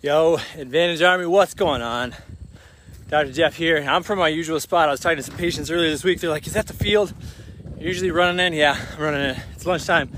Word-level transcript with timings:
Yo, 0.00 0.38
Advantage 0.56 1.02
Army, 1.02 1.26
what's 1.26 1.54
going 1.54 1.82
on? 1.82 2.14
Dr. 3.08 3.32
Jeff 3.32 3.56
here. 3.56 3.78
I'm 3.78 4.04
from 4.04 4.20
my 4.20 4.28
usual 4.28 4.60
spot. 4.60 4.88
I 4.88 4.92
was 4.92 5.00
talking 5.00 5.16
to 5.16 5.24
some 5.24 5.36
patients 5.36 5.72
earlier 5.72 5.90
this 5.90 6.04
week. 6.04 6.20
They're 6.20 6.30
like, 6.30 6.46
is 6.46 6.52
that 6.52 6.68
the 6.68 6.72
field? 6.72 7.12
You're 7.76 7.88
usually 7.88 8.12
running 8.12 8.38
in? 8.46 8.52
Yeah, 8.52 8.78
I'm 8.92 9.02
running 9.02 9.30
in. 9.30 9.36
It's 9.54 9.66
lunchtime. 9.66 10.08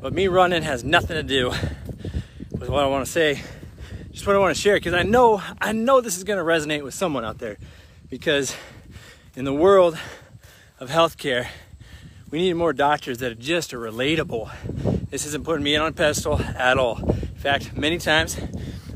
But 0.00 0.14
me 0.14 0.28
running 0.28 0.62
has 0.62 0.82
nothing 0.82 1.16
to 1.16 1.22
do 1.22 1.50
with 2.52 2.70
what 2.70 2.82
I 2.82 2.86
want 2.86 3.04
to 3.04 3.12
say. 3.12 3.42
Just 4.12 4.26
what 4.26 4.34
I 4.34 4.38
want 4.38 4.56
to 4.56 4.60
share 4.62 4.76
because 4.76 4.94
I 4.94 5.02
know 5.02 5.42
I 5.60 5.72
know 5.72 6.00
this 6.00 6.16
is 6.16 6.24
going 6.24 6.38
to 6.38 6.44
resonate 6.44 6.82
with 6.82 6.94
someone 6.94 7.26
out 7.26 7.36
there 7.36 7.58
because 8.08 8.56
in 9.36 9.44
the 9.44 9.52
world 9.52 9.98
of 10.80 10.88
healthcare, 10.88 11.48
we 12.30 12.38
need 12.38 12.54
more 12.54 12.72
doctors 12.72 13.18
that 13.18 13.32
are 13.32 13.34
just 13.34 13.72
relatable. 13.72 14.50
This 15.10 15.26
isn't 15.26 15.44
putting 15.44 15.64
me 15.64 15.74
in 15.74 15.82
on 15.82 15.88
a 15.88 15.92
pedestal 15.92 16.40
at 16.40 16.78
all. 16.78 16.98
In 17.10 17.42
fact, 17.42 17.76
many 17.76 17.98
times 17.98 18.38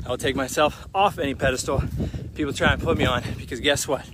I 0.05 0.09
will 0.09 0.17
take 0.17 0.35
myself 0.35 0.87
off 0.93 1.17
any 1.17 1.33
pedestal 1.33 1.81
people 2.35 2.51
try 2.51 2.73
and 2.73 2.81
put 2.81 2.97
me 2.97 3.05
on 3.05 3.23
because 3.37 3.59
guess 3.59 3.87
what? 3.87 4.05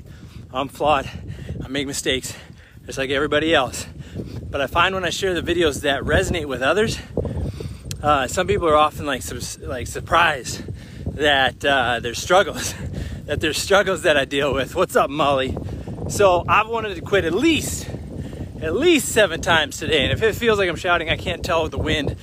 I'm 0.54 0.68
flawed. 0.68 1.10
I 1.64 1.68
make 1.68 1.88
mistakes 1.88 2.36
just 2.86 2.98
like 2.98 3.10
everybody 3.10 3.54
else. 3.54 3.86
But 4.50 4.62
I 4.62 4.68
find 4.68 4.94
when 4.94 5.06
I 5.06 5.10
share 5.10 5.40
the 5.40 5.42
videos 5.42 5.82
that 5.82 6.04
resonate 6.04 6.46
with 6.46 6.62
others, 6.62 7.00
uh, 8.02 8.28
some 8.28 8.48
people 8.48 8.68
are 8.68 8.76
often 8.76 9.06
like 9.06 9.24
like 9.62 9.88
surprised 9.88 10.64
that 11.16 11.64
uh, 11.64 12.00
there's 12.00 12.22
struggles, 12.22 12.74
that 13.26 13.42
there's 13.42 13.58
struggles 13.58 14.04
that 14.04 14.18
I 14.18 14.26
deal 14.26 14.54
with. 14.54 14.76
What's 14.76 14.96
up, 14.96 15.10
Molly? 15.10 15.58
So 16.10 16.44
I've 16.48 16.68
wanted 16.68 16.96
to 16.96 17.02
quit 17.02 17.26
at 17.26 17.34
least, 17.34 17.88
at 18.62 18.76
least 18.76 19.10
seven 19.10 19.42
times 19.42 19.78
today. 19.78 20.04
And 20.04 20.12
if 20.12 20.24
it 20.24 20.36
feels 20.36 20.58
like 20.58 20.70
I'm 20.70 20.76
shouting, 20.76 21.10
I 21.10 21.18
can't 21.18 21.44
tell 21.44 21.64
with 21.64 21.72
the 21.72 21.78
wind 21.78 22.16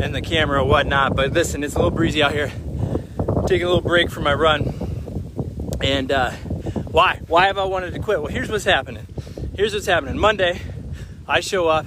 and 0.00 0.14
the 0.14 0.22
camera 0.22 0.62
or 0.62 0.66
whatnot. 0.66 1.16
But 1.16 1.32
listen, 1.32 1.64
it's 1.64 1.74
a 1.74 1.78
little 1.78 1.90
breezy 1.90 2.22
out 2.22 2.32
here 2.32 2.52
taking 3.50 3.66
a 3.66 3.68
little 3.68 3.82
break 3.82 4.08
from 4.08 4.22
my 4.22 4.32
run. 4.32 4.62
And 5.82 6.12
uh, 6.12 6.30
why? 6.92 7.20
Why 7.26 7.46
have 7.46 7.58
I 7.58 7.64
wanted 7.64 7.92
to 7.94 7.98
quit? 7.98 8.22
Well, 8.22 8.30
here's 8.30 8.48
what's 8.48 8.62
happening. 8.62 9.08
Here's 9.56 9.74
what's 9.74 9.86
happening. 9.86 10.16
Monday, 10.18 10.60
I 11.26 11.40
show 11.40 11.66
up. 11.66 11.84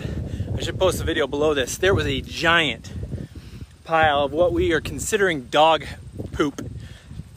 I 0.58 0.62
should 0.62 0.78
post 0.78 1.00
a 1.00 1.06
video 1.06 1.26
below 1.26 1.54
this. 1.54 1.78
There 1.78 1.94
was 1.94 2.06
a 2.06 2.20
giant 2.20 2.92
pile 3.86 4.26
of 4.26 4.34
what 4.34 4.52
we 4.52 4.74
are 4.74 4.82
considering 4.82 5.46
dog 5.46 5.86
poop 6.34 6.70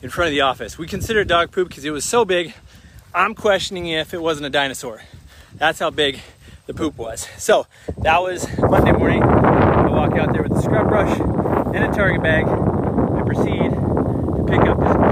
in 0.02 0.10
front 0.10 0.26
of 0.26 0.32
the 0.32 0.40
office. 0.40 0.76
We 0.76 0.88
consider 0.88 1.22
dog 1.22 1.52
poop 1.52 1.68
because 1.68 1.84
it 1.84 1.90
was 1.90 2.04
so 2.04 2.24
big. 2.24 2.52
I'm 3.14 3.32
questioning 3.32 3.86
if 3.86 4.12
it 4.12 4.20
wasn't 4.20 4.46
a 4.46 4.50
dinosaur. 4.50 5.02
That's 5.54 5.78
how 5.78 5.90
big 5.90 6.18
the 6.66 6.74
poop 6.74 6.98
was. 6.98 7.28
So 7.38 7.68
that 7.98 8.20
was 8.20 8.48
Monday 8.58 8.90
morning. 8.90 9.22
I 9.22 9.86
walk 9.88 10.18
out 10.18 10.32
there 10.32 10.42
with 10.42 10.50
a 10.50 10.62
scrub 10.62 10.88
brush 10.88 11.16
and 11.16 11.84
a 11.84 11.94
target 11.94 12.24
bag 12.24 12.48
and 12.48 13.24
proceed 13.24 13.85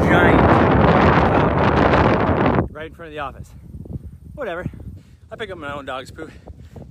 giant 0.06 0.40
uh, 0.40 0.44
right 2.70 2.86
in 2.86 2.94
front 2.94 3.08
of 3.08 3.12
the 3.12 3.18
office. 3.18 3.50
Whatever. 4.34 4.64
I 5.30 5.36
pick 5.36 5.50
up 5.50 5.58
my 5.58 5.72
own 5.72 5.86
dog's 5.86 6.10
poop. 6.10 6.30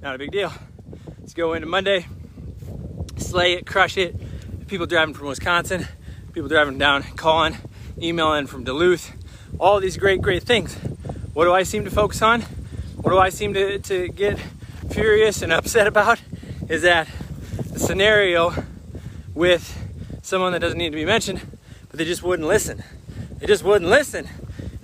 Not 0.02 0.16
a 0.16 0.17
big 0.17 0.31
deal. 0.31 0.52
Let's 1.20 1.33
go 1.33 1.53
into 1.53 1.67
Monday, 1.67 2.08
slay 3.17 3.53
it, 3.53 3.66
crush 3.66 3.97
it. 3.97 4.16
People 4.67 4.88
driving 4.88 5.14
from 5.14 5.28
Wisconsin, 5.28 5.88
people 6.33 6.50
driving 6.50 6.78
down, 6.78 7.03
calling, 7.03 7.58
emailing 8.02 8.47
from 8.47 8.64
Duluth, 8.64 9.14
all 9.59 9.80
these 9.80 9.98
great, 9.98 10.22
great 10.22 10.44
things. 10.44 10.75
What 11.33 11.45
do 11.45 11.53
I 11.53 11.64
seem 11.64 11.86
to 11.86 11.92
focus 11.92 12.22
on? 12.22 12.42
What 12.95 13.11
do 13.11 13.20
I 13.20 13.30
seem 13.30 13.53
to, 13.53 13.80
to 13.80 14.08
get 14.09 14.39
furious 14.89 15.42
and 15.42 15.53
upset 15.53 15.88
about? 15.88 16.20
Is 16.67 16.81
that 16.81 17.08
the 17.72 17.80
scenario 17.80 18.53
with 19.33 19.80
someone 20.23 20.53
that 20.53 20.59
doesn't 20.59 20.77
need 20.77 20.92
to 20.92 20.95
be 20.95 21.05
mentioned 21.05 21.42
but 21.94 22.00
they 22.00 22.05
just 22.05 22.23
wouldn't 22.23 22.48
listen. 22.48 22.83
They 23.44 23.47
just 23.47 23.66
wouldn't 23.66 23.91
listen. 23.91 24.30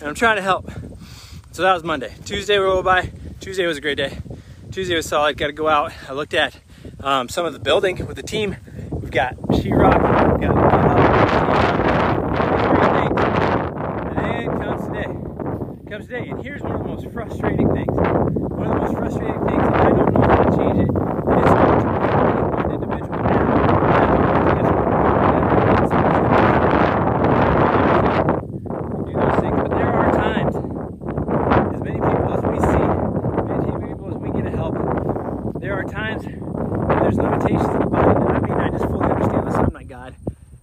And 0.02 0.10
I'm 0.10 0.16
trying 0.16 0.36
to 0.36 0.42
help. 0.42 0.70
So 1.54 1.62
that 1.62 1.74
was 1.74 1.86
Monday. 1.86 2.14
Tuesday 2.26 2.58
rolled 2.58 2.84
by. 2.84 3.10
Tuesday 3.40 3.66
was 3.66 3.78
a 3.78 3.82
great 3.82 3.96
day. 3.96 4.18
Tuesday 4.70 4.98
was 4.98 5.06
solid. 5.06 5.38
Got 5.38 5.48
to 5.48 5.54
go 5.54 5.70
out. 5.70 5.94
I 6.10 6.12
looked 6.12 6.34
at 6.34 6.60
um, 7.00 7.30
some 7.30 7.46
of 7.46 7.54
the 7.54 7.60
building 7.60 8.06
with 8.06 8.18
the 8.18 8.22
team. 8.22 8.58
We've 8.92 9.12
got 9.12 9.38
sheetrock. 9.38 10.34
We've 10.34 10.42
got 10.42 10.58
and 14.08 14.18
then 14.18 14.60
comes 14.60 14.88
today. 14.88 15.06
Comes 15.90 16.08
today, 16.08 16.28
and 16.28 16.44
here's 16.44 16.62
one 16.62 16.74
of 16.74 16.80
the 16.80 16.86
most 16.86 17.10
frustrating 17.14 17.74
things. 17.74 17.94
One 17.94 18.68
of 18.68 18.74
the 18.74 18.80
most 18.82 18.94
frustrating 18.98 19.48
things, 19.48 19.64
and 19.64 19.76
I 19.76 19.90
don't 19.90 20.14
know 20.14 20.20
how 20.20 20.44
to 20.44 20.58
change 20.58 20.80
it. 20.80 20.90
It 20.90 20.90
is 20.90 21.52
going 21.56 21.80
to 21.80 21.86
be 21.86 21.94
one 22.12 22.74
individual. 22.74 23.20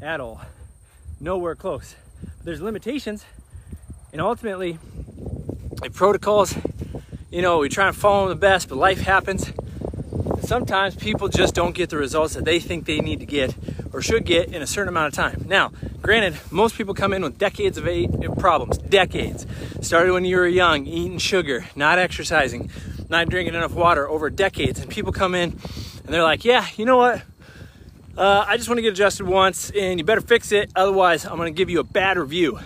At 0.07 0.21
all. 0.21 0.41
Nowhere 1.19 1.57
close. 1.57 1.97
There's 2.45 2.61
limitations, 2.61 3.25
and 4.13 4.21
ultimately, 4.21 4.79
like 5.81 5.93
protocols, 5.93 6.57
you 7.29 7.43
know, 7.43 7.59
we 7.59 7.69
try 7.69 7.89
and 7.89 7.97
follow 7.97 8.29
them 8.29 8.39
the 8.39 8.41
best, 8.41 8.69
but 8.69 8.79
life 8.79 9.01
happens. 9.01 9.53
Sometimes 10.43 10.95
people 10.95 11.27
just 11.27 11.57
don't 11.57 11.75
get 11.75 11.91
the 11.91 11.97
results 11.97 12.35
that 12.35 12.45
they 12.45 12.61
think 12.61 12.87
they 12.87 13.01
need 13.01 13.19
to 13.19 13.27
get 13.27 13.57
or 13.93 14.01
should 14.01 14.25
get 14.25 14.55
in 14.55 14.63
a 14.63 14.67
certain 14.67 14.89
amount 14.89 15.09
of 15.09 15.15
time. 15.15 15.45
Now, 15.49 15.73
granted, 16.01 16.39
most 16.53 16.77
people 16.77 16.95
come 16.95 17.13
in 17.13 17.23
with 17.23 17.37
decades 17.37 17.77
of 17.77 17.89
eh, 17.89 18.07
problems, 18.39 18.79
decades. 18.79 19.45
Started 19.81 20.13
when 20.13 20.25
you 20.25 20.37
were 20.37 20.47
young, 20.47 20.87
eating 20.87 21.19
sugar, 21.19 21.67
not 21.75 21.99
exercising, 21.99 22.71
not 23.09 23.29
drinking 23.29 23.57
enough 23.57 23.73
water 23.73 24.09
over 24.09 24.31
decades. 24.31 24.79
And 24.79 24.89
people 24.89 25.11
come 25.11 25.35
in 25.35 25.51
and 26.05 26.15
they're 26.15 26.23
like, 26.23 26.45
yeah, 26.45 26.69
you 26.77 26.85
know 26.85 26.97
what? 26.97 27.23
Uh, 28.17 28.47
I 28.49 28.57
just 28.57 28.67
want 28.67 28.79
to 28.79 28.83
get 28.83 28.95
adjusted 28.95 29.27
once 29.27 29.71
and 29.71 30.01
you 30.01 30.05
better 30.05 30.23
fix 30.23 30.51
it. 30.51 30.71
Otherwise, 30.75 31.27
I'm 31.27 31.37
going 31.37 31.53
to 31.53 31.57
give 31.57 31.69
you 31.69 31.81
a 31.81 31.85
bad 31.85 32.17
review. 32.17 32.59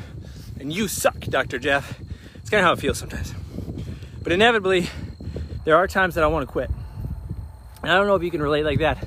And 0.60 0.72
you 0.72 0.86
suck, 0.86 1.18
Dr. 1.18 1.58
Jeff. 1.58 1.98
It's 2.36 2.50
kind 2.50 2.60
of 2.60 2.66
how 2.66 2.72
it 2.74 2.78
feels 2.78 2.98
sometimes. 2.98 3.34
But 4.22 4.30
inevitably, 4.30 4.88
there 5.64 5.74
are 5.74 5.88
times 5.88 6.14
that 6.14 6.22
I 6.22 6.28
want 6.28 6.46
to 6.46 6.52
quit. 6.52 6.70
And 7.82 7.90
I 7.90 7.96
don't 7.96 8.06
know 8.06 8.14
if 8.14 8.22
you 8.22 8.30
can 8.30 8.40
relate 8.40 8.64
like 8.64 8.78
that. 8.78 9.04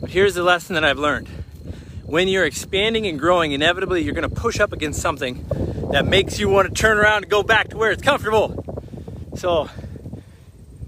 But 0.00 0.10
here's 0.10 0.34
the 0.34 0.42
lesson 0.42 0.74
that 0.74 0.84
I've 0.84 0.98
learned. 0.98 1.28
When 2.02 2.26
you're 2.26 2.44
expanding 2.44 3.06
and 3.06 3.16
growing, 3.16 3.52
inevitably 3.52 4.02
you're 4.02 4.14
going 4.14 4.28
to 4.28 4.34
push 4.34 4.58
up 4.58 4.72
against 4.72 5.00
something 5.00 5.46
that 5.92 6.06
makes 6.06 6.40
you 6.40 6.48
want 6.48 6.68
to 6.68 6.74
turn 6.74 6.98
around 6.98 7.22
and 7.22 7.30
go 7.30 7.44
back 7.44 7.68
to 7.68 7.76
where 7.76 7.92
it's 7.92 8.02
comfortable. 8.02 8.64
So 9.36 9.70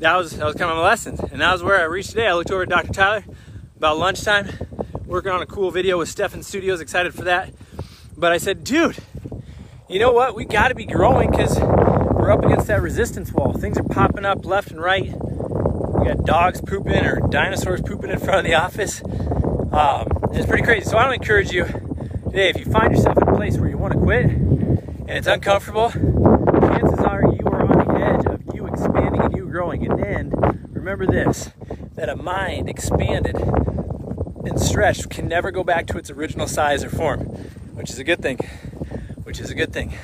that 0.00 0.16
was 0.16 0.36
that 0.36 0.46
was 0.46 0.56
kind 0.56 0.68
of 0.68 0.78
my 0.78 0.82
lesson. 0.82 1.16
And 1.30 1.40
that 1.40 1.52
was 1.52 1.62
where 1.62 1.78
I 1.78 1.84
reached 1.84 2.10
today. 2.10 2.26
I 2.26 2.32
looked 2.32 2.50
over 2.50 2.62
at 2.62 2.68
Dr. 2.68 2.92
Tyler 2.92 3.24
about 3.76 3.98
lunchtime 3.98 4.48
working 5.06 5.30
on 5.30 5.40
a 5.40 5.46
cool 5.46 5.70
video 5.70 5.98
with 5.98 6.08
Stefan 6.08 6.42
Studios, 6.42 6.80
excited 6.80 7.14
for 7.14 7.22
that. 7.22 7.54
But 8.16 8.32
I 8.32 8.38
said, 8.38 8.64
dude, 8.64 8.98
you 9.88 10.00
know 10.00 10.12
what? 10.12 10.34
We 10.34 10.44
got 10.44 10.68
to 10.68 10.74
be 10.74 10.84
growing 10.84 11.30
because 11.30 11.56
we're 11.60 12.32
up 12.32 12.44
against 12.44 12.66
that 12.66 12.82
resistance 12.82 13.32
wall. 13.32 13.52
Things 13.52 13.78
are 13.78 13.84
popping 13.84 14.24
up 14.24 14.44
left 14.44 14.72
and 14.72 14.80
right. 14.80 15.14
We 15.14 16.06
got 16.06 16.24
dogs 16.24 16.60
pooping 16.60 17.04
or 17.04 17.20
dinosaurs 17.28 17.82
pooping 17.82 18.10
in 18.10 18.18
front 18.18 18.38
of 18.38 18.44
the 18.44 18.54
office. 18.54 19.00
Um, 19.72 20.08
it's 20.32 20.46
pretty 20.46 20.64
crazy. 20.64 20.90
So 20.90 20.96
I 20.96 21.06
want 21.06 21.16
to 21.16 21.22
encourage 21.22 21.52
you 21.52 21.64
today, 22.24 22.48
if 22.48 22.58
you 22.58 22.64
find 22.64 22.92
yourself 22.92 23.16
in 23.16 23.28
a 23.28 23.36
place 23.36 23.56
where 23.58 23.68
you 23.68 23.78
want 23.78 23.92
to 23.92 24.00
quit 24.00 24.26
and 24.26 25.10
it's 25.10 25.28
uncomfortable, 25.28 25.90
chances 25.90 26.98
are 26.98 27.22
you 27.22 27.46
are 27.46 27.62
on 27.62 27.86
the 27.86 28.04
edge 28.04 28.26
of 28.26 28.54
you 28.56 28.66
expanding 28.66 29.22
and 29.22 29.36
you 29.36 29.46
growing. 29.46 29.88
And 29.88 30.02
then 30.02 30.68
remember 30.72 31.06
this 31.06 31.50
that 31.94 32.08
a 32.08 32.16
mind 32.16 32.68
expanded 32.68 33.36
and 33.36 33.65
can 34.76 35.26
never 35.26 35.50
go 35.50 35.64
back 35.64 35.86
to 35.86 35.96
its 35.96 36.10
original 36.10 36.46
size 36.46 36.84
or 36.84 36.90
form, 36.90 37.20
which 37.74 37.90
is 37.90 37.98
a 37.98 38.04
good 38.04 38.20
thing. 38.20 38.38
Which 39.24 39.40
is 39.40 39.50
a 39.50 39.54
good 39.54 39.72
thing. 39.72 39.94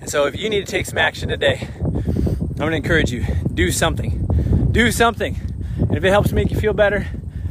And 0.00 0.10
so 0.10 0.26
if 0.26 0.38
you 0.38 0.50
need 0.50 0.66
to 0.66 0.70
take 0.70 0.84
some 0.84 0.98
action 0.98 1.30
today, 1.30 1.68
I'm 1.80 2.54
gonna 2.56 2.76
encourage 2.76 3.10
you, 3.10 3.24
do 3.52 3.70
something. 3.70 4.68
Do 4.70 4.92
something. 4.92 5.40
And 5.78 5.96
if 5.96 6.04
it 6.04 6.10
helps 6.10 6.32
make 6.32 6.50
you 6.50 6.58
feel 6.58 6.74
better, 6.74 7.06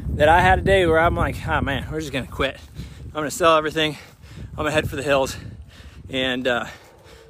that 0.09 0.29
I 0.29 0.41
had 0.41 0.59
a 0.59 0.61
day 0.61 0.85
where 0.85 0.99
I'm 0.99 1.15
like, 1.15 1.35
oh 1.47 1.61
man, 1.61 1.87
we're 1.91 1.99
just 1.99 2.13
gonna 2.13 2.27
quit. 2.27 2.59
I'm 3.07 3.13
gonna 3.13 3.31
sell 3.31 3.57
everything. 3.57 3.97
I'm 4.51 4.57
gonna 4.57 4.71
head 4.71 4.87
for 4.87 4.95
the 4.95 5.03
hills 5.03 5.35
and 6.09 6.47
uh, 6.47 6.67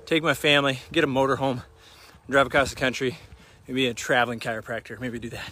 take 0.05 0.21
my 0.21 0.33
family, 0.33 0.81
get 0.91 1.05
a 1.05 1.07
motorhome, 1.07 1.63
drive 2.29 2.47
across 2.47 2.71
the 2.71 2.75
country, 2.75 3.17
maybe 3.69 3.87
a 3.87 3.93
traveling 3.93 4.41
chiropractor, 4.41 4.99
maybe 4.99 5.17
do 5.17 5.29
that. 5.29 5.49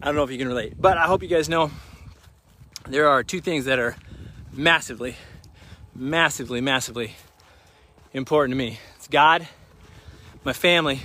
I 0.00 0.06
don't 0.06 0.14
know 0.14 0.22
if 0.22 0.30
you 0.30 0.38
can 0.38 0.46
relate, 0.46 0.80
but 0.80 0.96
I 0.96 1.06
hope 1.06 1.22
you 1.22 1.28
guys 1.28 1.48
know 1.48 1.72
there 2.88 3.08
are 3.08 3.22
two 3.24 3.40
things 3.40 3.64
that 3.64 3.78
are 3.78 3.96
massively, 4.52 5.16
massively, 5.94 6.60
massively 6.60 7.16
important 8.12 8.52
to 8.52 8.56
me. 8.56 8.78
It's 8.96 9.08
God, 9.08 9.48
my 10.44 10.52
family, 10.52 11.00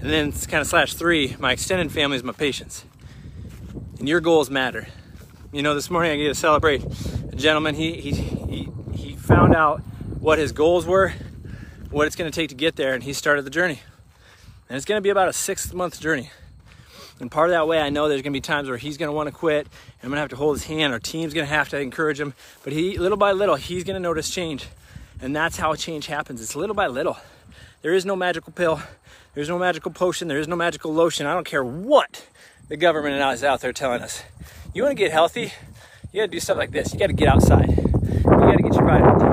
and 0.00 0.10
then 0.10 0.28
it's 0.28 0.46
kind 0.46 0.62
of 0.62 0.66
slash 0.66 0.94
three, 0.94 1.36
my 1.38 1.52
extended 1.52 1.92
family 1.92 2.16
is 2.16 2.22
my 2.22 2.32
patients. 2.32 2.84
And 3.98 4.08
your 4.08 4.20
goals 4.20 4.48
matter. 4.48 4.88
You 5.52 5.62
know, 5.62 5.74
this 5.74 5.90
morning 5.90 6.12
I 6.12 6.16
get 6.16 6.28
to 6.28 6.34
celebrate 6.34 6.82
a 7.30 7.36
gentleman. 7.36 7.74
He 7.74 8.00
he 8.00 8.12
he, 8.12 8.68
he 8.94 9.16
found 9.16 9.54
out 9.54 9.80
what 10.18 10.38
his 10.38 10.52
goals 10.52 10.86
were, 10.86 11.12
what 11.90 12.06
it's 12.06 12.16
going 12.16 12.30
to 12.30 12.34
take 12.34 12.48
to 12.48 12.54
get 12.54 12.76
there, 12.76 12.94
and 12.94 13.02
he 13.02 13.12
started 13.12 13.44
the 13.44 13.50
journey. 13.50 13.80
And 14.68 14.76
it's 14.76 14.86
going 14.86 14.96
to 14.96 15.02
be 15.02 15.10
about 15.10 15.28
a 15.28 15.32
six 15.32 15.74
month 15.74 16.00
journey. 16.00 16.30
And 17.20 17.30
part 17.30 17.50
of 17.50 17.52
that 17.52 17.68
way, 17.68 17.78
I 17.80 17.90
know 17.90 18.08
there's 18.08 18.22
going 18.22 18.32
to 18.32 18.36
be 18.36 18.40
times 18.40 18.68
where 18.68 18.78
he's 18.78 18.96
going 18.96 19.08
to 19.08 19.12
want 19.12 19.28
to 19.28 19.34
quit. 19.34 19.66
And 19.66 20.02
I'm 20.02 20.08
going 20.08 20.16
to 20.16 20.20
have 20.20 20.30
to 20.30 20.36
hold 20.36 20.56
his 20.56 20.64
hand. 20.64 20.92
Our 20.92 20.98
team's 20.98 21.34
going 21.34 21.46
to 21.46 21.52
have 21.52 21.68
to 21.68 21.78
encourage 21.78 22.18
him. 22.18 22.32
But 22.64 22.72
he, 22.72 22.96
little 22.96 23.18
by 23.18 23.32
little, 23.32 23.56
he's 23.56 23.84
going 23.84 23.94
to 23.94 24.00
notice 24.00 24.30
change. 24.30 24.66
And 25.20 25.36
that's 25.36 25.58
how 25.58 25.74
change 25.74 26.06
happens. 26.06 26.40
It's 26.40 26.56
little 26.56 26.74
by 26.74 26.86
little. 26.86 27.18
There 27.82 27.92
is 27.92 28.06
no 28.06 28.16
magical 28.16 28.52
pill. 28.52 28.80
There's 29.34 29.48
no 29.48 29.58
magical 29.58 29.92
potion. 29.92 30.28
There 30.28 30.38
is 30.38 30.48
no 30.48 30.56
magical 30.56 30.94
lotion. 30.94 31.26
I 31.26 31.34
don't 31.34 31.46
care 31.46 31.62
what 31.62 32.26
the 32.68 32.76
government 32.76 33.16
is 33.34 33.44
out 33.44 33.60
there 33.60 33.72
telling 33.72 34.00
us. 34.02 34.22
You 34.74 34.82
want 34.82 34.96
to 34.96 35.02
get 35.02 35.12
healthy? 35.12 35.52
You 36.12 36.22
got 36.22 36.26
to 36.26 36.28
do 36.28 36.40
stuff 36.40 36.56
like 36.56 36.70
this. 36.70 36.92
You 36.92 36.98
got 36.98 37.08
to 37.08 37.12
get 37.12 37.28
outside. 37.28 37.68
You 37.68 38.22
got 38.24 38.56
to 38.56 38.62
get 38.62 38.74
your 38.74 38.84
vitamin 38.84 39.18
D. 39.18 39.24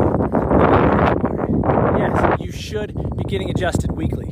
Yes, 1.99 2.41
you 2.41 2.51
should 2.51 2.93
be 3.15 3.23
getting 3.23 3.49
adjusted 3.49 3.91
weekly. 3.91 4.31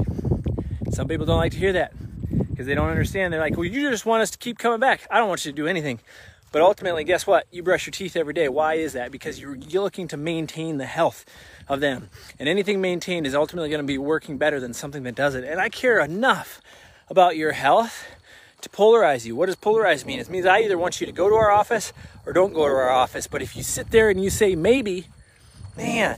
Some 0.91 1.07
people 1.07 1.25
don't 1.25 1.37
like 1.37 1.53
to 1.53 1.57
hear 1.57 1.73
that 1.73 1.93
because 2.55 2.67
they 2.67 2.73
don't 2.73 2.89
understand. 2.89 3.33
They're 3.33 3.41
like, 3.41 3.57
well, 3.57 3.65
you 3.65 3.89
just 3.89 4.05
want 4.05 4.23
us 4.23 4.31
to 4.31 4.37
keep 4.37 4.57
coming 4.57 4.79
back. 4.79 5.05
I 5.11 5.17
don't 5.17 5.27
want 5.27 5.43
you 5.43 5.51
to 5.51 5.55
do 5.55 5.67
anything. 5.67 5.99
But 6.53 6.61
ultimately, 6.61 7.03
guess 7.03 7.27
what? 7.27 7.47
You 7.51 7.63
brush 7.63 7.85
your 7.85 7.91
teeth 7.91 8.15
every 8.15 8.33
day. 8.33 8.47
Why 8.47 8.75
is 8.75 8.93
that? 8.93 9.11
Because 9.11 9.41
you're, 9.41 9.57
you're 9.57 9.83
looking 9.83 10.07
to 10.07 10.15
maintain 10.15 10.77
the 10.77 10.85
health 10.85 11.25
of 11.67 11.81
them. 11.81 12.09
And 12.39 12.47
anything 12.47 12.79
maintained 12.79 13.27
is 13.27 13.35
ultimately 13.35 13.67
going 13.67 13.81
to 13.81 13.85
be 13.85 13.97
working 13.97 14.37
better 14.37 14.61
than 14.61 14.73
something 14.73 15.03
that 15.03 15.15
doesn't. 15.15 15.43
And 15.43 15.59
I 15.59 15.67
care 15.67 15.99
enough 15.99 16.61
about 17.09 17.35
your 17.35 17.51
health 17.51 18.05
to 18.61 18.69
polarize 18.69 19.25
you. 19.25 19.35
What 19.35 19.47
does 19.47 19.57
polarize 19.57 20.05
mean? 20.05 20.19
It 20.19 20.29
means 20.29 20.45
I 20.45 20.59
either 20.59 20.77
want 20.77 21.01
you 21.01 21.07
to 21.07 21.11
go 21.11 21.27
to 21.27 21.35
our 21.35 21.51
office 21.51 21.91
or 22.25 22.31
don't 22.31 22.53
go 22.53 22.65
to 22.65 22.73
our 22.73 22.89
office. 22.89 23.27
But 23.27 23.41
if 23.41 23.57
you 23.57 23.63
sit 23.63 23.91
there 23.91 24.09
and 24.09 24.23
you 24.23 24.29
say 24.29 24.55
maybe, 24.55 25.07
man, 25.75 26.17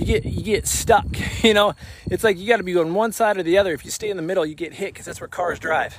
you 0.00 0.06
get 0.06 0.24
you 0.24 0.42
get 0.42 0.66
stuck. 0.66 1.06
You 1.42 1.54
know, 1.54 1.74
it's 2.10 2.22
like 2.22 2.38
you 2.38 2.46
got 2.46 2.58
to 2.58 2.62
be 2.62 2.76
on 2.76 2.92
one 2.92 3.12
side 3.12 3.38
or 3.38 3.42
the 3.42 3.56
other. 3.56 3.72
If 3.72 3.82
you 3.82 3.90
stay 3.90 4.10
in 4.10 4.18
the 4.18 4.22
middle, 4.22 4.44
you 4.44 4.54
get 4.54 4.74
hit 4.74 4.92
because 4.92 5.06
that's 5.06 5.22
where 5.22 5.28
cars 5.28 5.58
drive. 5.58 5.96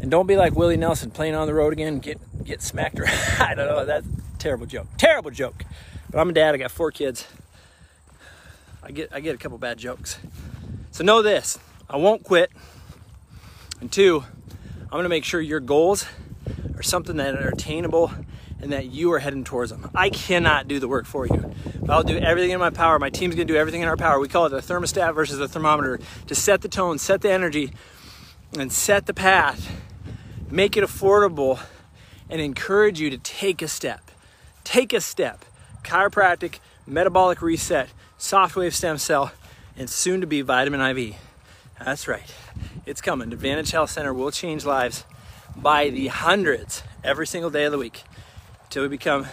And 0.00 0.10
don't 0.10 0.26
be 0.26 0.36
like 0.36 0.56
Willie 0.56 0.76
Nelson 0.76 1.12
playing 1.12 1.36
on 1.36 1.46
the 1.46 1.54
road 1.54 1.72
again, 1.72 2.00
get 2.00 2.18
get 2.44 2.60
smacked 2.60 2.98
around. 2.98 3.16
I 3.38 3.54
don't 3.54 3.68
know. 3.68 3.84
That's 3.84 4.06
terrible 4.38 4.66
joke. 4.66 4.88
Terrible 4.98 5.30
joke. 5.30 5.64
But 6.10 6.18
I'm 6.18 6.30
a 6.30 6.32
dad. 6.32 6.56
I 6.56 6.58
got 6.58 6.72
four 6.72 6.90
kids. 6.90 7.28
I 8.82 8.90
get 8.90 9.10
I 9.12 9.20
get 9.20 9.36
a 9.36 9.38
couple 9.38 9.58
bad 9.58 9.78
jokes. 9.78 10.18
So 10.90 11.04
know 11.04 11.22
this: 11.22 11.56
I 11.88 11.96
won't 11.96 12.24
quit. 12.24 12.50
And 13.80 13.92
two, 13.92 14.24
I'm 14.82 14.90
gonna 14.90 15.08
make 15.08 15.24
sure 15.24 15.40
your 15.40 15.60
goals 15.60 16.04
are 16.76 16.82
something 16.82 17.16
that 17.18 17.36
are 17.36 17.48
attainable 17.48 18.10
and 18.60 18.72
that 18.72 18.86
you 18.86 19.12
are 19.12 19.20
heading 19.20 19.44
towards 19.44 19.70
them. 19.70 19.88
I 19.94 20.10
cannot 20.10 20.66
do 20.66 20.80
the 20.80 20.88
work 20.88 21.06
for 21.06 21.26
you. 21.26 21.54
I'll 21.90 22.04
do 22.04 22.18
everything 22.18 22.52
in 22.52 22.60
my 22.60 22.70
power. 22.70 23.00
My 23.00 23.10
team's 23.10 23.34
gonna 23.34 23.46
do 23.46 23.56
everything 23.56 23.82
in 23.82 23.88
our 23.88 23.96
power. 23.96 24.20
We 24.20 24.28
call 24.28 24.46
it 24.46 24.50
the 24.50 24.58
thermostat 24.58 25.12
versus 25.14 25.38
the 25.38 25.48
thermometer 25.48 25.98
to 26.28 26.34
set 26.36 26.62
the 26.62 26.68
tone, 26.68 26.98
set 26.98 27.20
the 27.20 27.32
energy, 27.32 27.72
and 28.56 28.72
set 28.72 29.06
the 29.06 29.14
path, 29.14 29.70
make 30.48 30.76
it 30.76 30.84
affordable, 30.84 31.60
and 32.28 32.40
encourage 32.40 33.00
you 33.00 33.10
to 33.10 33.18
take 33.18 33.60
a 33.60 33.66
step. 33.66 34.10
Take 34.62 34.92
a 34.92 35.00
step. 35.00 35.44
Chiropractic, 35.82 36.60
metabolic 36.86 37.42
reset, 37.42 37.88
soft 38.18 38.54
wave 38.54 38.74
stem 38.74 38.96
cell, 38.98 39.32
and 39.76 39.90
soon 39.90 40.20
to 40.20 40.28
be 40.28 40.42
vitamin 40.42 40.80
IV. 40.80 41.16
That's 41.84 42.06
right. 42.06 42.32
It's 42.86 43.00
coming. 43.00 43.32
Advantage 43.32 43.72
Health 43.72 43.90
Center 43.90 44.14
will 44.14 44.30
change 44.30 44.64
lives 44.64 45.04
by 45.56 45.90
the 45.90 46.06
hundreds 46.06 46.84
every 47.02 47.26
single 47.26 47.50
day 47.50 47.64
of 47.64 47.72
the 47.72 47.78
week 47.78 48.04
until 48.64 48.82
we 48.82 48.88
become 48.88 49.26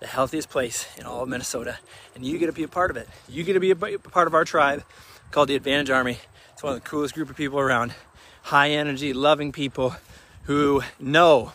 the 0.00 0.06
healthiest 0.06 0.48
place 0.48 0.86
in 0.96 1.06
all 1.06 1.22
of 1.22 1.28
Minnesota. 1.28 1.78
And 2.14 2.24
you 2.24 2.38
get 2.38 2.46
to 2.46 2.52
be 2.52 2.62
a 2.62 2.68
part 2.68 2.90
of 2.90 2.96
it. 2.96 3.08
You 3.28 3.44
get 3.44 3.54
to 3.54 3.60
be 3.60 3.70
a 3.70 3.76
part 3.76 4.26
of 4.26 4.34
our 4.34 4.44
tribe 4.44 4.84
called 5.30 5.48
the 5.48 5.56
Advantage 5.56 5.90
Army. 5.90 6.18
It's 6.52 6.62
one 6.62 6.74
of 6.74 6.82
the 6.82 6.88
coolest 6.88 7.14
group 7.14 7.30
of 7.30 7.36
people 7.36 7.58
around. 7.58 7.94
High 8.42 8.70
energy, 8.70 9.12
loving 9.12 9.52
people 9.52 9.96
who 10.44 10.82
know 10.98 11.52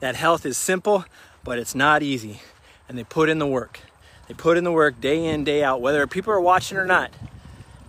that 0.00 0.16
health 0.16 0.44
is 0.44 0.56
simple, 0.56 1.04
but 1.42 1.58
it's 1.58 1.74
not 1.74 2.02
easy. 2.02 2.40
And 2.88 2.98
they 2.98 3.04
put 3.04 3.28
in 3.28 3.38
the 3.38 3.46
work. 3.46 3.80
They 4.28 4.34
put 4.34 4.56
in 4.56 4.64
the 4.64 4.72
work 4.72 5.00
day 5.00 5.24
in, 5.24 5.44
day 5.44 5.62
out, 5.62 5.80
whether 5.80 6.06
people 6.06 6.32
are 6.32 6.40
watching 6.40 6.76
or 6.76 6.86
not. 6.86 7.10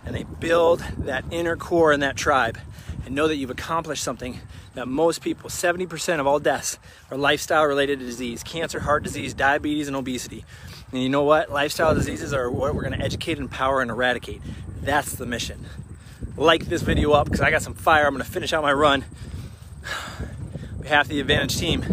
And 0.04 0.14
they 0.14 0.22
build 0.22 0.80
that 0.98 1.24
inner 1.30 1.56
core 1.56 1.92
in 1.92 2.00
that 2.00 2.16
tribe 2.16 2.58
and 3.06 3.14
know 3.14 3.28
that 3.28 3.36
you've 3.36 3.50
accomplished 3.50 4.02
something 4.02 4.40
that 4.74 4.88
most 4.88 5.22
people, 5.22 5.48
70% 5.48 6.20
of 6.20 6.26
all 6.26 6.40
deaths, 6.40 6.78
are 7.10 7.16
lifestyle 7.16 7.64
related 7.64 8.00
disease 8.00 8.42
cancer, 8.42 8.80
heart 8.80 9.04
disease, 9.04 9.32
diabetes, 9.32 9.86
and 9.86 9.96
obesity. 9.96 10.44
And 10.92 11.00
you 11.00 11.08
know 11.08 11.22
what? 11.22 11.50
Lifestyle 11.50 11.94
diseases 11.94 12.34
are 12.34 12.50
what 12.50 12.74
we're 12.74 12.82
going 12.82 12.98
to 12.98 13.04
educate, 13.04 13.38
empower, 13.38 13.80
and 13.80 13.90
eradicate. 13.90 14.42
That's 14.82 15.12
the 15.14 15.24
mission. 15.24 15.66
Like 16.36 16.66
this 16.66 16.82
video 16.82 17.12
up 17.12 17.26
because 17.26 17.40
I 17.40 17.50
got 17.50 17.62
some 17.62 17.74
fire. 17.74 18.06
I'm 18.06 18.12
going 18.12 18.24
to 18.24 18.30
finish 18.30 18.52
out 18.52 18.62
my 18.62 18.72
run. 18.72 19.04
On 20.76 20.82
behalf 20.82 21.06
of 21.06 21.08
the 21.08 21.20
Advantage 21.20 21.56
team, 21.56 21.84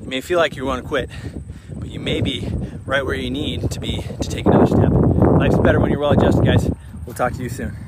you 0.00 0.08
may 0.08 0.20
feel 0.20 0.38
like 0.38 0.56
you 0.56 0.66
want 0.66 0.82
to 0.82 0.88
quit, 0.88 1.10
but 1.74 1.88
you 1.88 2.00
may 2.00 2.20
be 2.20 2.48
right 2.84 3.04
where 3.04 3.14
you 3.14 3.30
need 3.30 3.70
to 3.70 3.80
be 3.80 4.02
to 4.02 4.28
take 4.28 4.44
another 4.46 4.66
step. 4.66 4.90
Life's 4.92 5.58
better 5.58 5.80
when 5.80 5.90
you're 5.90 6.00
well 6.00 6.12
adjusted, 6.12 6.44
guys. 6.44 6.70
We'll 7.06 7.14
talk 7.14 7.32
to 7.32 7.42
you 7.42 7.48
soon. 7.48 7.81